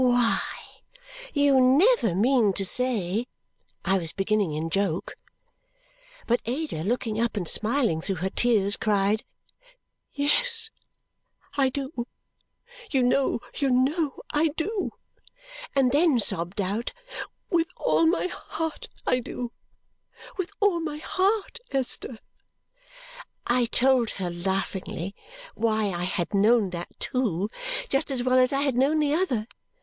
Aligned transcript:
"Why, 0.03 0.81
you 1.31 1.61
never 1.61 2.15
mean 2.15 2.53
to 2.53 2.65
say" 2.65 3.27
I 3.85 3.99
was 3.99 4.13
beginning 4.13 4.51
in 4.53 4.71
joke. 4.71 5.13
But 6.25 6.39
Ada, 6.45 6.83
looking 6.83 7.19
up 7.21 7.37
and 7.37 7.47
smiling 7.47 8.01
through 8.01 8.15
her 8.15 8.31
tears, 8.31 8.77
cried, 8.77 9.23
"Yes, 10.11 10.71
I 11.55 11.69
do! 11.69 12.07
You 12.89 13.03
know, 13.03 13.41
you 13.55 13.69
know 13.69 14.15
I 14.33 14.47
do!" 14.57 14.89
And 15.75 15.91
then 15.91 16.19
sobbed 16.19 16.59
out, 16.59 16.93
"With 17.51 17.67
all 17.77 18.07
my 18.07 18.25
heart 18.25 18.89
I 19.05 19.19
do! 19.19 19.51
With 20.35 20.51
all 20.59 20.79
my 20.79 20.97
whole 20.97 21.29
heart, 21.41 21.59
Esther!" 21.69 22.17
I 23.45 23.65
told 23.65 24.09
her, 24.17 24.31
laughing, 24.31 25.13
why 25.53 25.91
I 25.91 26.05
had 26.05 26.33
known 26.33 26.71
that, 26.71 26.87
too, 26.99 27.49
just 27.87 28.09
as 28.09 28.23
well 28.23 28.39
as 28.39 28.51
I 28.51 28.61
had 28.61 28.73
known 28.73 28.97
the 28.97 29.13
other! 29.13 29.45